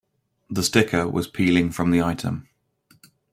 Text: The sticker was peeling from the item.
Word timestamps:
The 0.49 0.63
sticker 0.63 1.07
was 1.07 1.27
peeling 1.27 1.69
from 1.69 1.91
the 1.91 2.01
item. 2.01 2.49